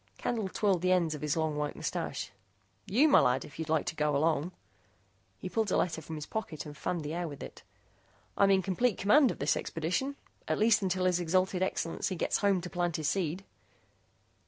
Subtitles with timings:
[0.17, 2.31] Candle twirled the ends of his long white moustache.
[2.87, 4.51] "You, my lad, if you'd like to go along."
[5.37, 7.61] He pulled a letter from his pocket and fanned the air with it.
[8.35, 10.15] "I'm in complete command of this expedition
[10.47, 13.43] at least until His Exalted Excellency gets home to plant his seed."